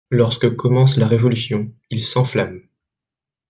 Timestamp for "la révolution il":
0.97-2.03